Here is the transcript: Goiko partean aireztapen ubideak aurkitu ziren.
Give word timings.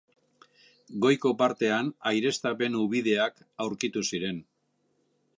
Goiko 1.05 1.33
partean 1.41 1.91
aireztapen 2.11 2.77
ubideak 2.85 3.37
aurkitu 3.65 4.03
ziren. 4.11 4.41